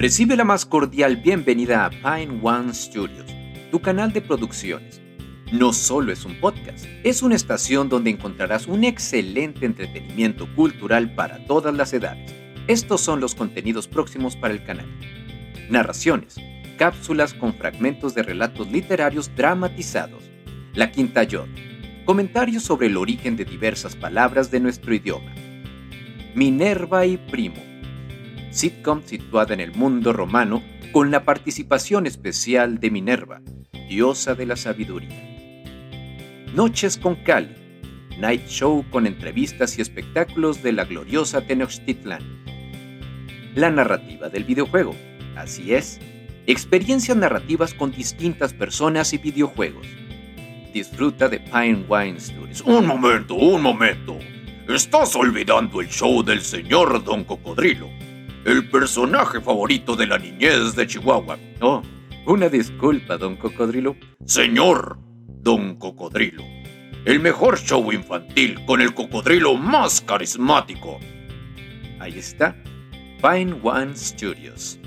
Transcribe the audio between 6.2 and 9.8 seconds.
un podcast, es una estación donde encontrarás un excelente